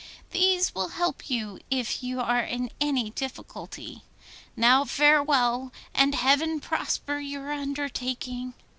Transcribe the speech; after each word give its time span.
These 0.31 0.73
will 0.73 0.87
help 0.97 1.29
you 1.29 1.59
if 1.69 2.01
you 2.01 2.19
are 2.21 2.39
in 2.41 2.71
any 2.81 3.11
difficulty. 3.11 4.01
Now 4.55 4.83
farewell, 4.83 5.71
and 5.93 6.15
heaven 6.15 6.59
prosper 6.59 7.19
your 7.19 7.51
undertaking. 7.51 8.55